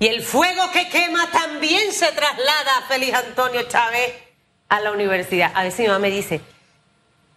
Y 0.00 0.06
el 0.06 0.22
fuego 0.22 0.70
que 0.72 0.88
quema 0.88 1.28
también 1.30 1.92
se 1.92 2.12
traslada 2.12 2.78
a 2.78 2.82
Félix 2.82 3.14
Antonio 3.14 3.62
Chávez 3.64 4.14
a 4.68 4.78
la 4.80 4.92
universidad. 4.92 5.50
A 5.54 5.64
veces 5.64 5.80
mi 5.80 5.86
mamá 5.86 5.98
me 5.98 6.10
dice, 6.10 6.40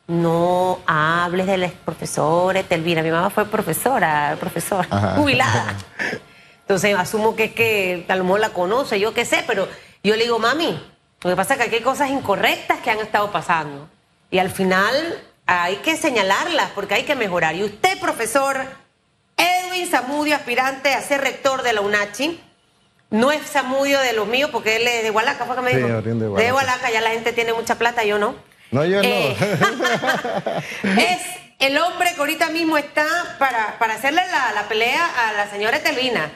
no 0.06 0.80
hables 0.86 1.48
de 1.48 1.58
la 1.58 1.70
profesora 1.70 2.62
Telvina. 2.62 3.02
Mi 3.02 3.10
mamá 3.10 3.32
fue 3.32 3.46
profesora, 3.46 4.38
profesora, 4.40 5.16
jubilada. 5.16 5.76
Entonces 6.62 6.96
asumo 6.96 7.36
que 7.36 7.46
es 7.46 7.54
que 7.54 8.06
a 8.08 8.16
lo 8.16 8.26
mejor 8.26 8.42
la 8.42 8.50
conoce, 8.50 9.00
yo 9.00 9.14
qué 9.14 9.26
sé, 9.26 9.44
pero 9.48 9.68
yo 10.04 10.16
le 10.16 10.24
digo, 10.24 10.38
mami, 10.38 10.80
lo 11.24 11.30
que 11.30 11.36
pasa 11.36 11.56
es 11.56 11.60
que 11.60 11.66
aquí 11.66 11.76
hay 11.78 11.82
cosas 11.82 12.12
incorrectas 12.12 12.80
que 12.82 12.92
han 12.92 13.00
estado 13.00 13.32
pasando. 13.32 13.90
Y 14.30 14.38
al 14.38 14.52
final 14.52 15.24
hay 15.48 15.78
que 15.78 15.98
señalarlas 15.98 16.70
porque 16.76 16.94
hay 16.94 17.04
que 17.04 17.16
mejorar. 17.16 17.56
Y 17.56 17.64
usted, 17.64 18.00
profesor 18.00 18.66
Edwin 19.36 19.88
Zamudio, 19.90 20.36
aspirante 20.36 20.94
a 20.94 21.02
ser 21.02 21.22
rector 21.22 21.64
de 21.64 21.74
la 21.74 21.82
UNACHI, 21.82 22.40
no 23.12 23.32
es 23.32 23.42
Zamudio 23.44 24.00
de 24.00 24.14
los 24.14 24.28
míos 24.28 24.50
porque 24.52 24.78
él 24.78 24.88
es 24.88 25.04
de 25.04 25.12
Hualaca, 25.12 25.46
fue 25.46 25.56
que 25.56 25.62
me 25.62 25.76
dijo. 25.76 26.02
de 26.02 26.52
Hualaca. 26.52 26.90
ya 26.90 27.02
la 27.02 27.12
gente 27.12 27.34
tiene 27.34 27.54
mucha 27.54 27.76
plata, 27.78 28.04
yo 28.04 28.18
no. 28.18 28.36
No, 28.72 28.86
yo 28.86 28.98
no. 28.98 29.04
Eh, 29.04 29.36
es 30.98 31.22
el 31.60 31.78
hombre 31.78 32.14
que 32.14 32.20
ahorita 32.20 32.50
mismo 32.50 32.78
está 32.78 33.06
para, 33.38 33.78
para 33.78 33.96
hacerle 33.96 34.22
la, 34.26 34.54
la 34.54 34.68
pelea 34.68 35.28
a 35.28 35.34
la 35.34 35.50
señora 35.50 35.80
Telvina. 35.80 36.32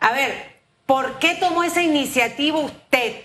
A 0.00 0.12
ver, 0.12 0.54
¿por 0.86 1.18
qué 1.18 1.34
tomó 1.34 1.62
esa 1.62 1.82
iniciativa 1.82 2.58
usted? 2.58 3.16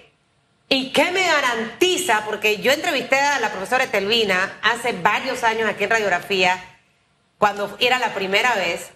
¿Y 0.67 0.91
qué 0.91 1.11
me 1.11 1.25
garantiza? 1.25 2.23
Porque 2.25 2.57
yo 2.57 2.71
entrevisté 2.73 3.17
a 3.17 3.39
la 3.39 3.49
profesora 3.49 3.87
Telvina 3.87 4.59
hace 4.61 4.91
varios 4.91 5.43
años 5.45 5.69
aquí 5.69 5.85
en 5.85 5.89
Radiografía, 5.89 6.61
cuando 7.37 7.75
era 7.79 7.97
la 7.97 8.13
primera 8.13 8.53
vez, 8.55 8.91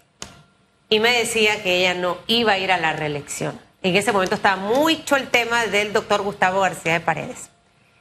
y 0.90 1.00
me 1.00 1.18
decía 1.18 1.64
que 1.64 1.78
ella 1.78 1.94
no 1.94 2.18
iba 2.28 2.52
a 2.52 2.58
ir 2.60 2.72
a 2.72 2.78
la 2.78 2.94
reelección. 2.94 3.60
En 3.84 3.98
ese 3.98 4.14
momento 4.14 4.36
estaba 4.36 4.56
mucho 4.56 5.18
el 5.18 5.28
tema 5.28 5.66
del 5.66 5.92
doctor 5.92 6.22
Gustavo 6.22 6.62
García 6.62 6.94
de 6.94 7.00
Paredes. 7.02 7.50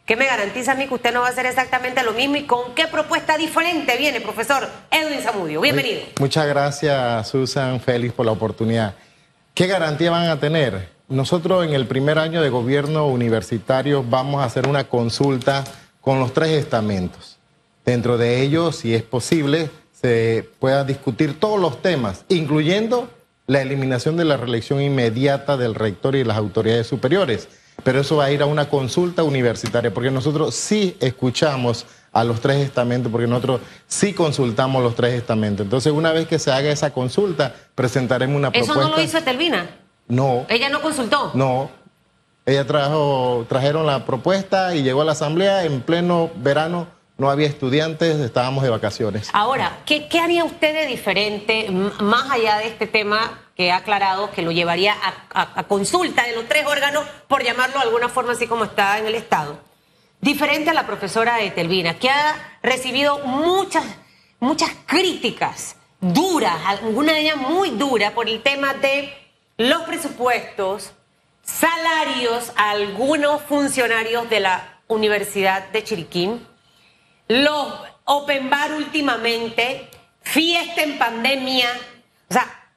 ¿Qué 0.06 0.14
me 0.14 0.26
garantiza 0.26 0.72
a 0.72 0.74
mí 0.76 0.86
que 0.86 0.94
usted 0.94 1.12
no 1.12 1.22
va 1.22 1.26
a 1.26 1.30
hacer 1.30 1.44
exactamente 1.44 2.04
lo 2.04 2.12
mismo 2.12 2.36
y 2.36 2.44
con 2.44 2.72
qué 2.76 2.86
propuesta 2.86 3.36
diferente 3.36 3.96
viene, 3.96 4.20
profesor 4.20 4.68
Edwin 4.92 5.20
Zamudio? 5.20 5.60
Bienvenido. 5.60 6.02
Muchas 6.20 6.46
gracias, 6.46 7.26
Susan 7.28 7.80
Félix, 7.80 8.14
por 8.14 8.26
la 8.26 8.30
oportunidad. 8.30 8.94
¿Qué 9.54 9.66
garantía 9.66 10.12
van 10.12 10.28
a 10.28 10.38
tener? 10.38 10.88
Nosotros 11.08 11.66
en 11.66 11.74
el 11.74 11.88
primer 11.88 12.16
año 12.16 12.42
de 12.42 12.48
gobierno 12.48 13.08
universitario 13.08 14.04
vamos 14.08 14.40
a 14.40 14.44
hacer 14.44 14.68
una 14.68 14.84
consulta 14.84 15.64
con 16.00 16.20
los 16.20 16.32
tres 16.32 16.50
estamentos. 16.50 17.38
Dentro 17.84 18.18
de 18.18 18.40
ellos, 18.40 18.76
si 18.76 18.94
es 18.94 19.02
posible, 19.02 19.68
se 19.90 20.48
pueda 20.60 20.84
discutir 20.84 21.40
todos 21.40 21.60
los 21.60 21.82
temas, 21.82 22.24
incluyendo 22.28 23.10
la 23.52 23.60
eliminación 23.60 24.16
de 24.16 24.24
la 24.24 24.38
reelección 24.38 24.80
inmediata 24.80 25.56
del 25.56 25.74
rector 25.74 26.16
y 26.16 26.24
las 26.24 26.38
autoridades 26.38 26.86
superiores. 26.86 27.48
Pero 27.84 28.00
eso 28.00 28.16
va 28.16 28.24
a 28.24 28.30
ir 28.30 28.42
a 28.42 28.46
una 28.46 28.68
consulta 28.68 29.22
universitaria, 29.22 29.92
porque 29.92 30.10
nosotros 30.10 30.54
sí 30.54 30.96
escuchamos 31.00 31.86
a 32.12 32.24
los 32.24 32.40
tres 32.40 32.58
estamentos, 32.58 33.10
porque 33.10 33.26
nosotros 33.26 33.60
sí 33.86 34.12
consultamos 34.12 34.82
los 34.82 34.94
tres 34.94 35.14
estamentos. 35.14 35.64
Entonces, 35.64 35.92
una 35.92 36.12
vez 36.12 36.26
que 36.28 36.38
se 36.38 36.50
haga 36.50 36.70
esa 36.70 36.92
consulta, 36.92 37.54
presentaremos 37.74 38.36
una 38.36 38.50
propuesta. 38.50 38.80
¿Eso 38.80 38.88
no 38.88 38.96
lo 38.96 39.02
hizo 39.02 39.18
Etelvina? 39.18 39.70
No. 40.08 40.46
¿Ella 40.48 40.68
no 40.68 40.80
consultó? 40.80 41.30
No. 41.34 41.70
Ella 42.44 42.66
trajo, 42.66 43.46
trajeron 43.48 43.86
la 43.86 44.04
propuesta 44.04 44.74
y 44.74 44.82
llegó 44.82 45.02
a 45.02 45.04
la 45.04 45.12
asamblea 45.12 45.64
en 45.64 45.80
pleno 45.80 46.30
verano. 46.36 46.86
No 47.22 47.30
había 47.30 47.46
estudiantes, 47.46 48.18
estábamos 48.18 48.64
de 48.64 48.70
vacaciones. 48.70 49.30
Ahora, 49.32 49.78
¿qué, 49.86 50.08
haría 50.20 50.42
usted 50.42 50.74
de 50.74 50.86
diferente, 50.86 51.70
más 51.70 52.28
allá 52.28 52.58
de 52.58 52.66
este 52.66 52.88
tema 52.88 53.38
que 53.54 53.70
ha 53.70 53.76
aclarado, 53.76 54.32
que 54.32 54.42
lo 54.42 54.50
llevaría 54.50 54.96
a, 55.32 55.62
consulta 55.68 56.24
de 56.24 56.34
los 56.34 56.48
tres 56.48 56.66
órganos, 56.66 57.06
por 57.28 57.44
llamarlo 57.44 57.76
de 57.76 57.84
alguna 57.84 58.08
forma 58.08 58.32
así 58.32 58.48
como 58.48 58.64
está 58.64 58.98
en 58.98 59.06
el 59.06 59.14
Estado? 59.14 59.56
Diferente 60.20 60.70
a 60.70 60.74
la 60.74 60.84
profesora 60.84 61.40
Etelvina, 61.40 61.94
que 61.94 62.10
ha 62.10 62.58
recibido 62.60 63.20
muchas, 63.20 63.84
muchas 64.40 64.70
críticas 64.86 65.76
duras, 66.00 66.56
alguna 66.66 67.12
de 67.12 67.20
ellas 67.20 67.36
muy 67.36 67.70
duras, 67.70 68.10
por 68.10 68.28
el 68.28 68.42
tema 68.42 68.74
de 68.74 69.14
los 69.58 69.82
presupuestos, 69.82 70.90
salarios 71.44 72.52
a 72.56 72.70
algunos 72.70 73.42
funcionarios 73.42 74.28
de 74.28 74.40
la 74.40 74.80
Universidad 74.88 75.68
de 75.68 75.84
Chiriquín, 75.84 76.51
los 77.28 77.74
Open 78.04 78.50
Bar 78.50 78.72
últimamente, 78.72 79.88
fiesta 80.22 80.82
en 80.82 80.98
pandemia, 80.98 81.68
o 82.28 82.32
sea, 82.32 82.70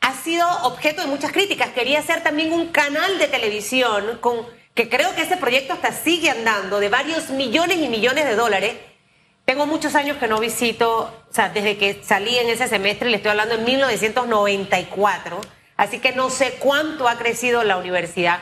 ha 0.00 0.14
sido 0.14 0.46
objeto 0.64 1.02
de 1.02 1.08
muchas 1.08 1.32
críticas. 1.32 1.70
Quería 1.70 1.98
hacer 1.98 2.22
también 2.22 2.52
un 2.52 2.68
canal 2.68 3.18
de 3.18 3.28
televisión 3.28 4.18
con 4.20 4.46
que 4.74 4.88
creo 4.88 5.14
que 5.14 5.22
ese 5.22 5.36
proyecto 5.36 5.72
hasta 5.72 5.92
sigue 5.92 6.30
andando 6.30 6.78
de 6.80 6.88
varios 6.88 7.30
millones 7.30 7.78
y 7.78 7.88
millones 7.88 8.24
de 8.24 8.36
dólares. 8.36 8.76
Tengo 9.44 9.66
muchos 9.66 9.94
años 9.94 10.18
que 10.18 10.28
no 10.28 10.38
visito, 10.40 11.12
o 11.30 11.34
sea, 11.34 11.48
desde 11.48 11.76
que 11.78 12.02
salí 12.04 12.38
en 12.38 12.48
ese 12.48 12.68
semestre, 12.68 13.08
le 13.08 13.16
estoy 13.16 13.30
hablando 13.30 13.56
en 13.56 13.64
1994 13.64 15.40
Así 15.78 16.00
que 16.00 16.12
no 16.12 16.28
sé 16.28 16.56
cuánto 16.58 17.08
ha 17.08 17.16
crecido 17.16 17.62
la 17.62 17.76
universidad, 17.78 18.40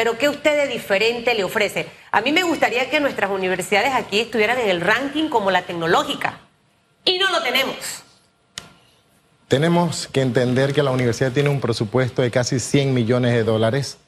pero 0.00 0.16
¿qué 0.16 0.30
usted 0.30 0.56
de 0.56 0.66
diferente 0.66 1.34
le 1.34 1.44
ofrece? 1.44 1.86
A 2.10 2.22
mí 2.22 2.32
me 2.32 2.42
gustaría 2.42 2.88
que 2.88 3.00
nuestras 3.00 3.30
universidades 3.30 3.92
aquí 3.92 4.20
estuvieran 4.20 4.58
en 4.58 4.70
el 4.70 4.80
ranking 4.80 5.28
como 5.28 5.50
la 5.50 5.60
tecnológica. 5.60 6.38
Y 7.04 7.18
no 7.18 7.30
lo 7.30 7.42
tenemos. 7.42 7.76
Tenemos 9.46 10.08
que 10.10 10.22
entender 10.22 10.72
que 10.72 10.82
la 10.82 10.90
universidad 10.90 11.32
tiene 11.32 11.50
un 11.50 11.60
presupuesto 11.60 12.22
de 12.22 12.30
casi 12.30 12.60
100 12.60 12.94
millones 12.94 13.34
de 13.34 13.44
dólares. 13.44 13.98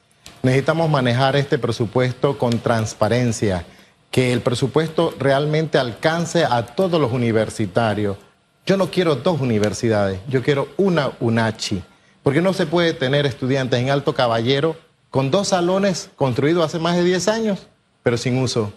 Necesitamos 0.41 0.89
manejar 0.89 1.35
este 1.35 1.59
presupuesto 1.59 2.39
con 2.39 2.57
transparencia, 2.57 3.63
que 4.09 4.33
el 4.33 4.41
presupuesto 4.41 5.13
realmente 5.19 5.77
alcance 5.77 6.43
a 6.43 6.65
todos 6.65 6.99
los 6.99 7.11
universitarios. 7.11 8.17
Yo 8.65 8.77
no 8.77 8.89
quiero 8.89 9.17
dos 9.17 9.39
universidades, 9.39 10.21
yo 10.27 10.41
quiero 10.41 10.69
una 10.77 11.11
UNACHI 11.19 11.83
porque 12.23 12.41
no 12.41 12.53
se 12.53 12.65
puede 12.65 12.93
tener 12.93 13.25
estudiantes 13.25 13.79
en 13.79 13.89
Alto 13.89 14.15
Caballero 14.15 14.75
con 15.13 15.29
dos 15.29 15.49
salones 15.49 16.09
construidos 16.15 16.65
hace 16.65 16.79
más 16.79 16.95
de 16.95 17.03
10 17.03 17.27
años, 17.27 17.67
pero 18.01 18.17
sin 18.17 18.39
uso. 18.39 18.73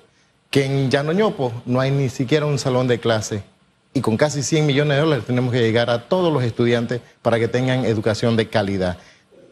Que 0.50 0.66
en 0.66 0.90
Llanoñopo 0.90 1.50
no 1.64 1.80
hay 1.80 1.90
ni 1.90 2.10
siquiera 2.10 2.44
un 2.44 2.58
salón 2.58 2.88
de 2.88 3.00
clase. 3.00 3.42
Y 3.94 4.02
con 4.02 4.18
casi 4.18 4.42
100 4.42 4.66
millones 4.66 4.98
de 4.98 5.02
dólares 5.02 5.24
tenemos 5.24 5.50
que 5.50 5.62
llegar 5.62 5.88
a 5.88 6.10
todos 6.10 6.30
los 6.30 6.42
estudiantes 6.42 7.00
para 7.22 7.38
que 7.38 7.48
tengan 7.48 7.86
educación 7.86 8.36
de 8.36 8.50
calidad. 8.50 8.98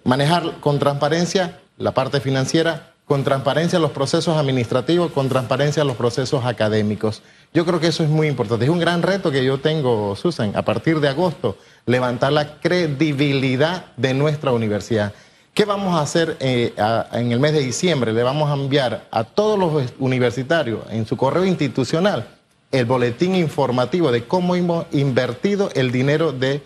Manejar 0.04 0.60
con 0.60 0.78
transparencia 0.78 1.58
la 1.78 1.94
parte 1.94 2.20
financiera, 2.20 2.92
con 3.06 3.24
transparencia 3.24 3.78
los 3.78 3.92
procesos 3.92 4.36
administrativos, 4.36 5.10
con 5.10 5.30
transparencia 5.30 5.84
los 5.84 5.96
procesos 5.96 6.44
académicos. 6.44 7.22
Yo 7.54 7.64
creo 7.64 7.80
que 7.80 7.86
eso 7.86 8.02
es 8.02 8.10
muy 8.10 8.28
importante. 8.28 8.66
Es 8.66 8.70
un 8.70 8.78
gran 8.78 9.00
reto 9.00 9.30
que 9.30 9.42
yo 9.42 9.58
tengo, 9.58 10.16
Susan, 10.16 10.52
a 10.54 10.66
partir 10.66 11.00
de 11.00 11.08
agosto, 11.08 11.56
levantar 11.86 12.34
la 12.34 12.60
credibilidad 12.60 13.86
de 13.96 14.12
nuestra 14.12 14.52
universidad. 14.52 15.14
¿Qué 15.54 15.64
vamos 15.64 15.94
a 15.94 16.00
hacer 16.00 16.36
eh, 16.40 16.74
en 17.12 17.30
el 17.30 17.38
mes 17.38 17.52
de 17.52 17.60
diciembre? 17.60 18.12
Le 18.12 18.24
vamos 18.24 18.50
a 18.50 18.54
enviar 18.54 19.06
a 19.12 19.22
todos 19.22 19.56
los 19.56 19.92
universitarios 20.00 20.80
en 20.90 21.06
su 21.06 21.16
correo 21.16 21.44
institucional 21.44 22.26
el 22.72 22.84
boletín 22.86 23.36
informativo 23.36 24.10
de 24.10 24.24
cómo 24.24 24.56
hemos 24.56 24.86
invertido 24.90 25.70
el 25.74 25.92
dinero 25.92 26.32
de 26.32 26.60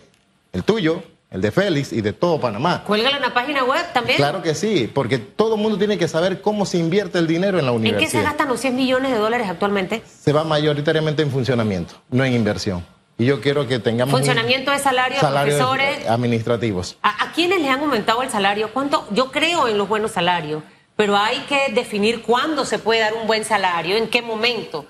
el 0.54 0.64
tuyo, 0.64 1.02
el 1.30 1.42
de 1.42 1.50
Félix 1.50 1.92
y 1.92 2.00
de 2.00 2.14
todo 2.14 2.40
Panamá. 2.40 2.82
Cuélgalo 2.86 3.16
en 3.16 3.22
la 3.22 3.34
página 3.34 3.62
web 3.62 3.84
también. 3.92 4.16
Claro 4.16 4.40
que 4.40 4.54
sí, 4.54 4.90
porque 4.92 5.18
todo 5.18 5.56
el 5.56 5.60
mundo 5.60 5.76
tiene 5.76 5.98
que 5.98 6.08
saber 6.08 6.40
cómo 6.40 6.64
se 6.64 6.78
invierte 6.78 7.18
el 7.18 7.26
dinero 7.26 7.58
en 7.58 7.66
la 7.66 7.72
universidad. 7.72 8.00
¿En 8.00 8.06
qué 8.06 8.10
se 8.10 8.22
gastan 8.22 8.48
los 8.48 8.58
100 8.58 8.74
millones 8.74 9.12
de 9.12 9.18
dólares 9.18 9.50
actualmente? 9.50 10.02
Se 10.06 10.32
va 10.32 10.44
mayoritariamente 10.44 11.20
en 11.20 11.30
funcionamiento, 11.30 11.92
no 12.08 12.24
en 12.24 12.32
inversión. 12.32 12.82
Y 13.18 13.26
yo 13.26 13.40
quiero 13.40 13.66
que 13.66 13.80
tengamos. 13.80 14.12
Funcionamiento 14.12 14.70
de 14.70 14.78
salario, 14.78 15.18
profesores. 15.18 16.06
Administrativos. 16.08 16.96
¿A, 17.02 17.24
¿A 17.24 17.32
quiénes 17.32 17.60
le 17.60 17.68
han 17.68 17.80
aumentado 17.80 18.22
el 18.22 18.30
salario? 18.30 18.70
¿Cuánto? 18.72 19.06
Yo 19.10 19.32
creo 19.32 19.66
en 19.66 19.76
los 19.76 19.88
buenos 19.88 20.12
salarios, 20.12 20.62
pero 20.94 21.16
hay 21.16 21.38
que 21.48 21.72
definir 21.72 22.22
cuándo 22.22 22.64
se 22.64 22.78
puede 22.78 23.00
dar 23.00 23.14
un 23.14 23.26
buen 23.26 23.44
salario, 23.44 23.96
en 23.96 24.08
qué 24.08 24.22
momento. 24.22 24.86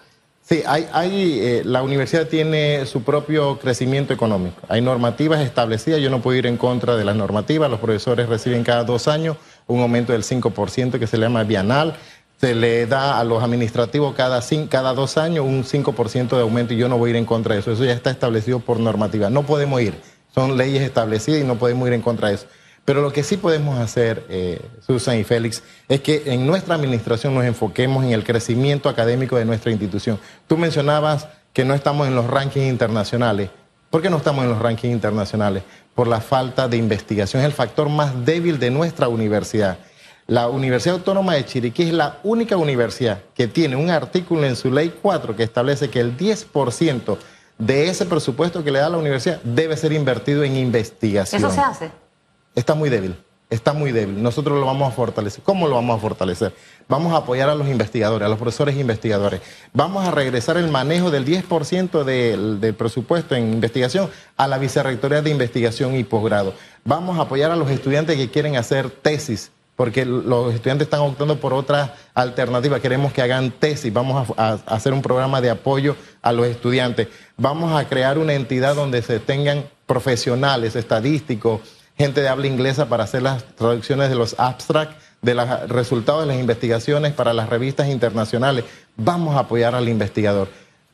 Sí, 0.49 0.63
hay, 0.67 0.89
hay 0.93 1.41
eh, 1.41 1.63
la 1.65 1.83
universidad 1.83 2.27
tiene 2.27 2.87
su 2.87 3.03
propio 3.03 3.59
crecimiento 3.59 4.15
económico. 4.15 4.63
Hay 4.71 4.81
normativas 4.81 5.41
establecidas, 5.41 6.01
yo 6.01 6.09
no 6.09 6.23
puedo 6.23 6.39
ir 6.39 6.47
en 6.47 6.57
contra 6.57 6.97
de 6.97 7.05
las 7.05 7.17
normativas. 7.17 7.71
Los 7.71 7.81
profesores 7.81 8.31
reciben 8.31 8.65
cada 8.65 8.85
dos 8.85 9.09
años 9.09 9.37
un 9.67 9.81
aumento 9.81 10.13
del 10.15 10.23
5% 10.23 10.99
que 10.99 11.07
se 11.07 11.19
le 11.19 11.27
llama 11.27 11.45
bienal. 11.45 11.97
Se 12.41 12.55
le 12.55 12.87
da 12.87 13.19
a 13.19 13.25
los 13.25 13.43
administrativos 13.43 14.15
cada, 14.15 14.41
cada 14.69 14.95
dos 14.95 15.19
años 15.19 15.45
un 15.45 15.65
5% 15.65 16.29
de 16.29 16.41
aumento 16.41 16.73
y 16.73 16.77
yo 16.77 16.89
no 16.89 16.97
voy 16.97 17.09
a 17.09 17.11
ir 17.11 17.17
en 17.17 17.25
contra 17.25 17.55
de 17.55 17.61
eso. 17.61 17.73
Eso 17.73 17.85
ya 17.85 17.93
está 17.93 18.11
establecido 18.11 18.61
por 18.61 18.79
normativa. 18.79 19.29
No 19.29 19.45
podemos 19.45 19.81
ir. 19.83 19.95
Son 20.35 20.57
leyes 20.57 20.83
establecidas 20.83 21.41
y 21.41 21.45
no 21.45 21.57
podemos 21.57 21.89
ir 21.89 21.95
en 21.95 22.03
contra 22.03 22.29
de 22.29 22.35
eso. 22.37 22.47
Pero 22.89 23.03
lo 23.03 23.13
que 23.13 23.23
sí 23.23 23.37
podemos 23.37 23.79
hacer, 23.79 24.25
eh, 24.31 24.63
Susan 24.87 25.19
y 25.19 25.25
Félix, 25.25 25.63
es 25.91 26.01
que 26.01 26.23
en 26.25 26.47
nuestra 26.47 26.75
administración 26.75 27.35
nos 27.35 27.45
enfoquemos 27.45 28.03
en 28.03 28.13
el 28.13 28.25
crecimiento 28.25 28.89
académico 28.89 29.37
de 29.37 29.45
nuestra 29.45 29.71
institución. 29.71 30.19
Tú 30.47 30.57
mencionabas 30.57 31.29
que 31.53 31.67
no 31.67 31.75
estamos 31.75 32.09
en 32.09 32.15
los 32.15 32.27
rankings 32.27 32.67
internacionales. 32.67 33.51
¿Por 33.91 34.01
qué 34.01 34.09
no 34.09 34.17
estamos 34.17 34.45
en 34.45 34.51
los 34.51 34.59
rankings 34.59 34.95
internacionales? 34.95 35.65
Por 35.95 36.09
la 36.09 36.23
falta 36.23 36.67
de 36.67 36.79
investigación. 36.79 37.43
Es 37.43 37.47
el 37.47 37.53
factor 37.53 37.91
más 37.91 38.25
débil 38.25 38.59
de 38.59 38.71
nuestra 38.71 39.09
universidad. 39.09 39.77
La 40.31 40.47
Universidad 40.51 40.97
Autónoma 40.97 41.37
de 41.37 41.47
Chiriquí 41.47 41.85
es 41.85 41.93
la 41.95 42.19
única 42.23 42.59
universidad 42.59 43.23
que 43.35 43.49
tiene 43.49 43.77
un 43.77 43.89
artículo 43.89 44.45
en 44.45 44.57
su 44.57 44.71
ley 44.71 44.93
4 45.01 45.35
que 45.35 45.43
establece 45.43 45.89
que 45.89 46.01
el 46.01 46.19
10% 46.19 47.17
de 47.57 47.89
ese 47.89 48.05
presupuesto 48.05 48.63
que 48.63 48.71
le 48.71 48.79
da 48.79 48.91
la 48.91 48.99
universidad 48.99 49.41
debe 49.43 49.75
ser 49.79 49.95
invertido 49.95 50.45
en 50.45 50.55
investigación. 50.57 51.43
¿Eso 51.43 51.51
se 51.51 51.61
hace? 51.63 51.91
Está 52.55 52.75
muy 52.75 52.91
débil, 52.91 53.17
está 53.49 53.73
muy 53.73 53.91
débil. 53.91 54.23
Nosotros 54.23 54.61
lo 54.61 54.67
vamos 54.67 54.93
a 54.93 54.95
fortalecer. 54.95 55.43
¿Cómo 55.43 55.67
lo 55.67 55.77
vamos 55.77 55.97
a 55.97 56.01
fortalecer? 56.03 56.55
Vamos 56.89 57.15
a 57.15 57.17
apoyar 57.17 57.49
a 57.49 57.55
los 57.55 57.67
investigadores, 57.67 58.27
a 58.27 58.29
los 58.29 58.39
profesores 58.39 58.77
investigadores. 58.77 59.41
Vamos 59.73 60.07
a 60.07 60.11
regresar 60.11 60.59
el 60.59 60.69
manejo 60.69 61.11
del 61.11 61.25
10% 61.25 62.05
del, 62.05 62.61
del 62.61 62.75
presupuesto 62.75 63.35
en 63.35 63.51
investigación 63.55 64.11
a 64.37 64.47
la 64.47 64.59
Vicerrectoría 64.59 65.23
de 65.23 65.31
Investigación 65.31 65.97
y 65.97 66.05
Posgrado. 66.05 66.53
Vamos 66.85 67.19
a 67.19 67.23
apoyar 67.23 67.51
a 67.51 67.57
los 67.57 67.71
estudiantes 67.71 68.19
que 68.19 68.29
quieren 68.29 68.57
hacer 68.57 68.91
tesis 68.91 69.53
porque 69.79 70.05
los 70.05 70.53
estudiantes 70.53 70.87
están 70.87 71.03
optando 71.03 71.39
por 71.39 71.55
otra 71.55 71.95
alternativa. 72.13 72.81
Queremos 72.81 73.13
que 73.13 73.23
hagan 73.23 73.53
tesis, 73.53 73.93
vamos 73.93 74.29
a, 74.37 74.55
hacer 74.67 74.93
un 74.93 75.03
programa 75.03 75.41
de 75.41 75.51
apoyo 75.51 75.95
a 76.21 76.33
los 76.33 76.49
estudiantes. 76.49 77.07
Vamos 77.37 77.81
a 77.81 77.89
crear 77.89 78.19
una 78.19 78.35
entidad 78.35 78.75
donde 78.75 79.03
se 79.03 79.21
tengan 79.21 79.67
profesionales, 79.87 80.75
estadísticos, 80.75 81.61
gente 81.97 82.21
de 82.23 82.29
habla 82.29 82.49
inglesa 82.49 82.89
para 82.89 83.05
hacer 83.05 83.23
las 83.23 83.45
traducciones 83.55 84.09
de 84.09 84.17
los 84.17 84.35
abstracts, 84.41 84.97
de 85.23 85.37
los 85.37 85.69
resultados 85.69 86.23
de 86.23 86.27
las 86.27 86.41
investigaciones 86.41 87.13
para 87.13 87.33
las 87.33 87.49
revistas 87.49 87.87
internacionales. 87.87 88.65
Vamos 88.97 89.37
a 89.37 89.41
apoyar 89.41 89.77
al 89.77 89.89
investigador. 89.89 90.49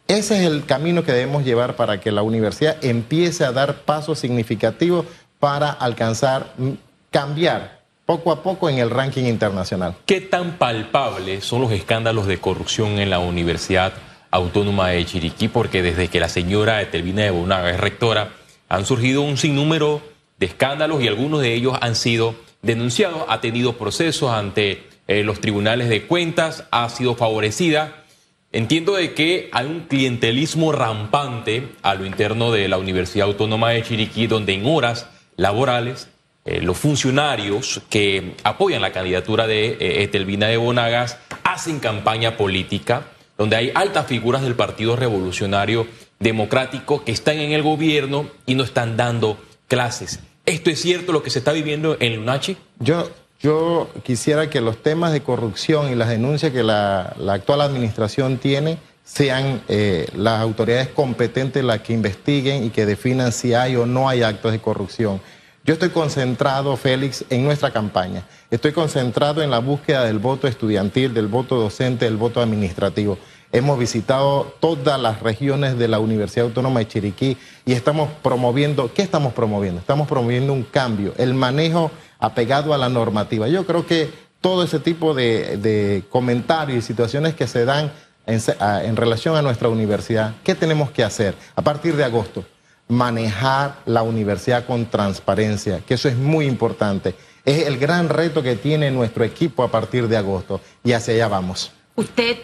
Ese 0.08 0.36
es 0.36 0.46
el 0.46 0.66
camino 0.66 1.04
que 1.04 1.12
debemos 1.12 1.42
llevar 1.42 1.76
para 1.76 2.00
que 2.00 2.12
la 2.12 2.20
universidad 2.20 2.76
empiece 2.84 3.46
a 3.46 3.52
dar 3.52 3.76
pasos 3.76 4.19
significativos 4.19 5.06
para 5.40 5.70
alcanzar, 5.70 6.52
mm, 6.58 6.72
cambiar 7.10 7.83
poco 8.06 8.33
a 8.33 8.43
poco 8.43 8.69
en 8.69 8.79
el 8.79 8.91
ranking 8.91 9.25
internacional. 9.25 9.97
¿Qué 10.06 10.21
tan 10.21 10.59
palpables 10.59 11.45
son 11.45 11.62
los 11.62 11.73
escándalos 11.73 12.27
de 12.27 12.39
corrupción 12.39 12.99
en 12.99 13.11
la 13.11 13.19
Universidad 13.19 13.95
Autónoma 14.31 14.89
de 14.89 15.05
Chiriquí? 15.05 15.49
Porque 15.49 15.83
desde 15.83 16.09
que 16.09 16.21
la 16.21 16.29
señora 16.29 16.83
Etelvina 16.83 17.23
de 17.23 17.31
Bonaga 17.31 17.71
es 17.71 17.81
rectora, 17.81 18.33
han 18.69 18.85
surgido 18.85 19.23
un 19.23 19.37
sinnúmero 19.37 20.03
de 20.39 20.47
escándalos 20.47 21.03
y 21.03 21.09
algunos 21.09 21.41
de 21.41 21.55
ellos 21.55 21.79
han 21.81 21.95
sido 21.95 22.35
denunciados. 22.62 23.25
Ha 23.29 23.41
tenido 23.41 23.75
procesos 23.75 24.31
ante 24.31 24.83
eh, 25.06 25.23
los 25.23 25.41
tribunales 25.41 25.89
de 25.89 26.06
cuentas, 26.06 26.65
ha 26.71 26.89
sido 26.89 27.15
favorecida. 27.15 28.05
Entiendo 28.53 28.95
de 28.95 29.15
que 29.15 29.49
hay 29.53 29.67
un 29.67 29.81
clientelismo 29.81 30.73
rampante 30.73 31.73
a 31.83 31.95
lo 31.95 32.06
interno 32.06 32.53
de 32.53 32.69
la 32.69 32.79
Universidad 32.79 33.27
Autónoma 33.27 33.71
de 33.71 33.83
Chiriquí, 33.83 34.27
donde 34.27 34.55
en 34.55 34.67
horas 34.67 35.09
laborales 35.37 36.09
eh, 36.44 36.61
los 36.61 36.76
funcionarios 36.76 37.81
que 37.88 38.35
apoyan 38.44 38.82
la 38.82 38.93
candidatura 38.93 39.46
de 39.46 39.79
eh, 39.81 40.08
de 40.08 40.56
Bonagas 40.58 41.19
hacen 41.43 41.81
campaña 41.81 42.37
política, 42.37 43.06
donde 43.38 43.56
hay 43.56 43.73
altas 43.75 44.06
figuras 44.06 44.43
del 44.43 44.55
Partido 44.55 44.94
Revolucionario 44.94 45.87
Democrático 46.19 47.02
que 47.02 47.12
están 47.12 47.38
en 47.38 47.52
el 47.52 47.62
gobierno 47.62 48.29
y 48.44 48.55
no 48.55 48.64
están 48.64 48.96
dando 48.96 49.38
clases. 49.69 50.20
¿Esto 50.46 50.69
es 50.69 50.81
cierto 50.82 51.12
lo 51.12 51.23
que 51.23 51.31
se 51.31 51.38
está 51.38 51.52
viviendo 51.52 51.96
en 51.99 52.17
Lunachi? 52.17 52.56
Yo, 52.79 53.11
yo 53.41 53.91
quisiera 54.02 54.50
que 54.50 54.61
los 54.61 54.82
temas 54.82 55.12
de 55.12 55.23
corrupción 55.23 55.91
y 55.91 55.94
las 55.94 56.11
denuncias 56.11 56.52
que 56.52 56.62
la, 56.62 57.14
actual 57.29 57.62
administración 57.62 58.37
tiene 58.37 58.79
sean 59.05 59.62
eh, 59.69 60.08
las 60.14 60.41
autoridades 60.41 60.88
competentes 60.88 61.64
las 61.64 61.81
que 61.81 61.94
investiguen 61.94 62.64
y 62.64 62.70
que 62.70 62.85
definan 62.85 63.32
si 63.32 63.55
hay 63.55 63.76
o 63.76 63.87
no 63.87 64.08
hay 64.08 64.23
actos 64.23 64.52
de 64.52 64.61
corrupción. 64.61 65.20
Yo 65.66 65.72
estoy 65.72 65.88
concentrado, 65.88 66.76
Félix, 66.76 67.25
en 67.31 67.43
nuestra 67.43 67.70
campaña. 67.70 68.25
Estoy 68.50 68.72
concentrado 68.72 69.40
en 69.40 69.50
la 69.50 69.61
búsqueda 69.61 70.05
del 70.05 70.19
voto 70.19 70.46
estudiantil, 70.46 71.14
del 71.14 71.26
voto 71.26 71.56
docente, 71.56 72.05
del 72.05 72.19
voto 72.19 72.43
administrativo. 72.43 73.16
Hemos 73.50 73.78
visitado 73.78 74.55
todas 74.61 75.00
las 75.00 75.22
regiones 75.22 75.78
de 75.78 75.88
la 75.88 76.00
Universidad 76.00 76.49
Autónoma 76.49 76.81
de 76.81 76.88
Chiriquí 76.88 77.38
y 77.64 77.72
estamos 77.72 78.11
promoviendo, 78.22 78.93
¿qué 78.93 79.00
estamos 79.00 79.32
promoviendo? 79.32 79.81
Estamos 79.81 80.06
promoviendo 80.06 80.52
un 80.52 80.64
cambio, 80.64 81.14
el 81.16 81.32
manejo 81.32 81.90
apegado 82.19 82.75
a 82.75 82.78
la 82.78 82.90
normativa. 82.90 83.49
Yo 83.49 83.64
creo 83.64 83.87
que 83.87 84.10
todo 84.43 84.64
ese 84.64 84.81
tipo 84.81 85.14
de, 85.14 86.05
comentarios 86.10 86.84
y 86.84 86.87
situaciones 86.87 87.34
que 87.34 87.46
se 87.46 87.64
dan 87.64 87.90
en, 88.26 88.38
en 88.82 88.96
relación 88.96 89.34
a 89.34 89.40
nuestra 89.40 89.70
universidad, 89.70 90.34
¿qué 90.44 90.55
tenemos 90.55 90.90
que 90.90 91.02
hacer 91.02 91.34
a 91.56 91.62
partir 91.62 91.96
de 91.96 92.05
agosto? 92.05 92.44
Manejar 92.88 93.76
la 93.86 94.02
universidad 94.02 94.66
con 94.66 94.86
transparencia, 94.86 95.81
que 95.86 95.94
eso 95.94 96.08
es 96.08 96.16
muy 96.16 96.46
importante. 96.46 97.14
Es 97.44 97.66
el 97.66 97.78
gran 97.78 98.08
reto 98.08 98.42
que 98.42 98.56
tiene 98.56 98.90
nuestro 98.90 99.25
equipo 99.25 99.62
a 99.62 99.70
partir 99.70 100.08
de 100.08 100.16
agosto 100.16 100.60
y 100.82 100.92
hacia 100.92 101.14
allá 101.14 101.28
vamos. 101.28 101.72
Usted 101.94 102.38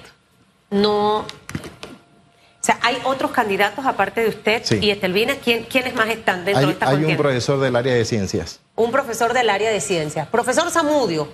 no... 0.70 1.20
O 1.20 2.62
sea, 2.62 2.78
¿hay 2.82 2.98
otros 3.04 3.31
candidatos 3.31 3.87
aparte 3.87 4.20
de 4.20 4.28
usted 4.28 4.62
y 4.82 4.90
Estelvina? 4.90 5.37
¿Quién, 5.42 5.64
¿Quiénes 5.64 5.94
más 5.94 6.08
están 6.10 6.44
dentro 6.44 6.66
de 6.66 6.72
esta 6.75 6.90
Hay 6.90 7.04
un 7.04 7.16
profesor 7.16 7.58
del 7.58 7.75
área 7.75 7.94
de 7.94 8.04
ciencias. 8.04 8.60
Un 8.76 8.90
profesor 8.90 9.32
del 9.32 9.48
área 9.48 9.70
de 9.70 9.81
ciencias. 9.81 10.28
Profesor 10.28 10.70
Zamudio, 10.70 11.26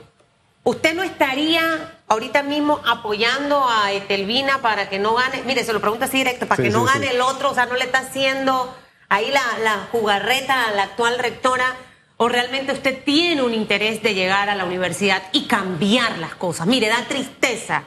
¿usted 0.62 0.94
no 0.94 1.02
estaría 1.02 1.94
ahorita 2.06 2.44
mismo 2.44 2.80
apoyando 2.86 3.66
a 3.68 3.90
Etelvina 3.90 4.62
para 4.62 4.88
que 4.88 5.00
no 5.00 5.14
gane? 5.14 5.42
Mire, 5.44 5.64
se 5.64 5.72
lo 5.72 5.80
pregunto 5.80 6.04
así 6.04 6.18
directo, 6.18 6.46
para 6.46 6.62
que 6.62 6.70
no 6.70 6.84
gane 6.84 7.10
el 7.10 7.20
otro, 7.20 7.50
o 7.50 7.54
sea, 7.54 7.66
no 7.66 7.74
le 7.74 7.86
está 7.86 7.98
haciendo 7.98 8.72
ahí 9.08 9.30
la, 9.30 9.58
la 9.62 9.88
jugarreta 9.92 10.68
a 10.68 10.72
la 10.72 10.84
actual 10.84 11.18
rectora 11.18 11.76
o 12.18 12.28
realmente 12.28 12.72
usted 12.72 13.02
tiene 13.04 13.42
un 13.42 13.52
interés 13.52 14.02
de 14.02 14.14
llegar 14.14 14.48
a 14.48 14.54
la 14.54 14.64
universidad 14.64 15.22
y 15.32 15.46
cambiar 15.46 16.18
las 16.18 16.34
cosas. 16.34 16.66
Mire, 16.66 16.88
da 16.88 17.04
tristeza. 17.06 17.84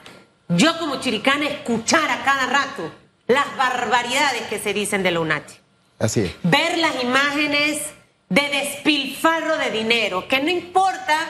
Yo 0.49 0.77
como 0.77 0.99
chiricana 0.99 1.45
escuchar 1.45 2.09
a 2.09 2.23
cada 2.23 2.45
rato 2.45 2.91
las 3.27 3.55
barbaridades 3.57 4.43
que 4.43 4.59
se 4.59 4.73
dicen 4.73 5.03
de 5.03 5.11
la 5.11 5.19
UNACHI. 5.19 5.55
Así 5.99 6.21
es. 6.21 6.31
Ver 6.43 6.77
las 6.77 7.03
imágenes 7.03 7.81
de 8.29 8.49
despilfarro 8.49 9.57
de 9.57 9.71
dinero, 9.71 10.27
que 10.27 10.41
no 10.41 10.49
importa 10.49 11.27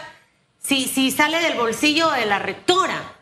si, 0.61 0.85
si 0.85 1.11
sale 1.11 1.39
del 1.39 1.57
bolsillo 1.57 2.09
de 2.11 2.25
la 2.25 2.39
rectora, 2.39 3.15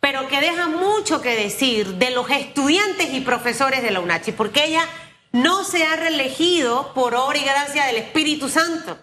pero 0.00 0.26
que 0.28 0.40
deja 0.40 0.66
mucho 0.66 1.20
que 1.20 1.36
decir 1.36 1.94
de 1.94 2.10
los 2.10 2.28
estudiantes 2.30 3.12
y 3.12 3.20
profesores 3.20 3.82
de 3.82 3.90
la 3.90 4.00
UNACHI, 4.00 4.32
porque 4.32 4.64
ella 4.64 4.84
no 5.32 5.64
se 5.64 5.84
ha 5.86 5.96
reelegido 5.96 6.92
por 6.94 7.14
obra 7.14 7.38
y 7.38 7.44
gracia 7.44 7.86
del 7.86 7.96
Espíritu 7.96 8.48
Santo. 8.48 8.98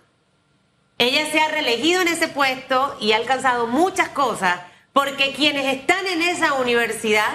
Ella 1.00 1.30
se 1.32 1.40
ha 1.40 1.48
reelegido 1.48 2.02
en 2.02 2.08
ese 2.08 2.28
puesto 2.28 2.96
y 3.00 3.12
ha 3.12 3.18
alcanzado 3.18 3.68
muchas 3.68 4.10
cosas 4.10 4.60
porque 4.94 5.34
quienes 5.34 5.74
están 5.74 6.06
en 6.08 6.22
esa 6.22 6.54
universidad 6.54 7.32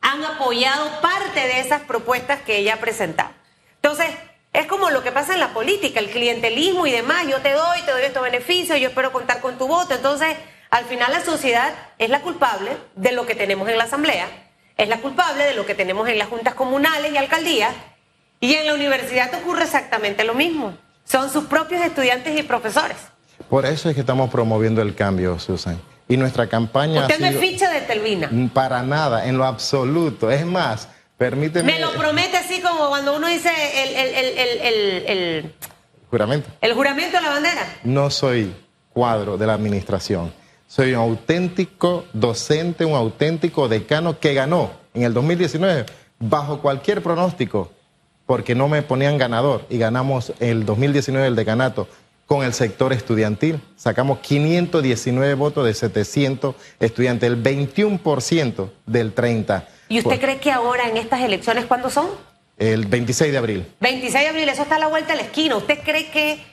han 0.00 0.24
apoyado 0.24 1.00
parte 1.00 1.40
de 1.40 1.60
esas 1.60 1.82
propuestas 1.82 2.40
que 2.40 2.58
ella 2.58 2.74
ha 2.74 2.80
presentado. 2.80 3.30
Entonces, 3.76 4.08
es 4.52 4.66
como 4.66 4.90
lo 4.90 5.02
que 5.02 5.12
pasa 5.12 5.34
en 5.34 5.40
la 5.40 5.52
política, 5.52 6.00
el 6.00 6.10
clientelismo 6.10 6.86
y 6.86 6.92
demás. 6.92 7.26
Yo 7.28 7.40
te 7.40 7.52
doy, 7.52 7.82
te 7.82 7.92
doy 7.92 8.02
estos 8.02 8.22
beneficios, 8.22 8.80
yo 8.80 8.88
espero 8.88 9.12
contar 9.12 9.40
con 9.40 9.58
tu 9.58 9.68
voto. 9.68 9.94
Entonces, 9.94 10.36
al 10.70 10.84
final 10.86 11.12
la 11.12 11.20
sociedad 11.20 11.72
es 11.98 12.10
la 12.10 12.22
culpable 12.22 12.70
de 12.96 13.12
lo 13.12 13.26
que 13.26 13.34
tenemos 13.34 13.68
en 13.68 13.78
la 13.78 13.84
asamblea, 13.84 14.26
es 14.76 14.88
la 14.88 14.98
culpable 14.98 15.44
de 15.44 15.54
lo 15.54 15.66
que 15.66 15.74
tenemos 15.74 16.08
en 16.08 16.18
las 16.18 16.28
juntas 16.28 16.54
comunales 16.54 17.12
y 17.12 17.16
alcaldías 17.16 17.74
y 18.40 18.54
en 18.54 18.66
la 18.66 18.74
universidad 18.74 19.32
ocurre 19.34 19.64
exactamente 19.64 20.24
lo 20.24 20.34
mismo. 20.34 20.74
Son 21.04 21.30
sus 21.30 21.44
propios 21.44 21.82
estudiantes 21.82 22.38
y 22.38 22.42
profesores. 22.42 22.96
Por 23.48 23.64
eso 23.66 23.88
es 23.88 23.94
que 23.94 24.02
estamos 24.02 24.30
promoviendo 24.30 24.82
el 24.82 24.94
cambio, 24.94 25.38
Susan. 25.38 25.80
Y 26.08 26.16
nuestra 26.16 26.46
campaña. 26.46 27.02
Usted 27.02 27.20
no 27.20 27.26
es 27.26 27.38
ficha 27.38 27.70
de 27.70 27.80
Telvina. 27.82 28.30
Para 28.52 28.82
nada, 28.82 29.26
en 29.26 29.38
lo 29.38 29.44
absoluto. 29.44 30.30
Es 30.30 30.44
más, 30.44 30.88
permíteme. 31.16 31.72
Me 31.72 31.80
lo 31.80 31.92
promete 31.92 32.36
así 32.36 32.60
como 32.60 32.88
cuando 32.88 33.16
uno 33.16 33.26
dice 33.28 33.50
el, 33.74 34.14
el, 34.14 35.06
el 35.06 35.54
juramento. 36.10 36.48
El 36.60 36.74
juramento 36.74 37.16
de 37.16 37.22
la 37.22 37.30
bandera. 37.30 37.76
No 37.84 38.10
soy 38.10 38.54
cuadro 38.92 39.36
de 39.36 39.46
la 39.46 39.54
administración. 39.54 40.32
Soy 40.66 40.92
un 40.92 41.00
auténtico 41.00 42.04
docente, 42.12 42.84
un 42.84 42.94
auténtico 42.94 43.68
decano 43.68 44.18
que 44.18 44.34
ganó 44.34 44.72
en 44.92 45.04
el 45.04 45.14
2019 45.14 45.86
bajo 46.18 46.60
cualquier 46.60 47.02
pronóstico 47.02 47.72
porque 48.28 48.54
no 48.54 48.68
me 48.68 48.82
ponían 48.82 49.16
ganador 49.16 49.64
y 49.70 49.78
ganamos 49.78 50.34
el 50.38 50.66
2019 50.66 51.28
el 51.28 51.34
decanato 51.34 51.88
con 52.26 52.44
el 52.44 52.52
sector 52.52 52.92
estudiantil. 52.92 53.58
Sacamos 53.74 54.18
519 54.18 55.32
votos 55.32 55.64
de 55.64 55.72
700 55.72 56.54
estudiantes, 56.78 57.26
el 57.26 57.42
21% 57.42 58.68
del 58.84 59.14
30%. 59.14 59.64
¿Y 59.88 60.00
usted 60.00 60.20
cree 60.20 60.36
que 60.40 60.52
ahora 60.52 60.90
en 60.90 60.98
estas 60.98 61.22
elecciones 61.22 61.64
cuándo 61.64 61.88
son? 61.88 62.06
El 62.58 62.84
26 62.84 63.32
de 63.32 63.38
abril. 63.38 63.66
26 63.80 64.12
de 64.12 64.28
abril, 64.28 64.48
eso 64.50 64.60
está 64.60 64.76
a 64.76 64.80
la 64.80 64.88
vuelta 64.88 65.12
de 65.12 65.20
la 65.20 65.22
esquina. 65.22 65.56
¿Usted 65.56 65.78
cree 65.82 66.10
que 66.10 66.44